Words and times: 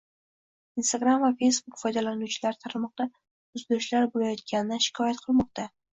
Instagram 0.83 1.19
va 1.25 1.29
Facebook 1.41 1.77
foydalanuvchilari 1.81 2.59
tarmoqda 2.65 3.07
uzilishlar 3.61 4.09
bo‘layotganidan 4.17 4.83
shikoyat 4.87 5.23
qilmoqdang 5.29 5.71